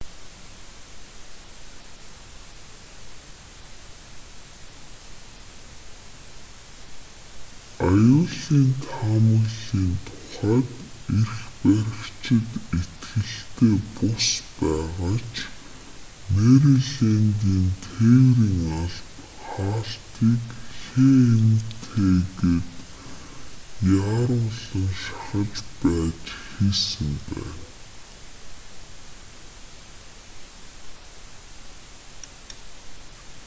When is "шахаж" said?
25.01-25.53